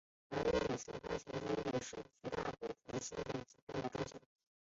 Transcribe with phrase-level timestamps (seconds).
[0.31, 4.19] 而伊底帕斯情结也是绝大部分心理疾病的中心。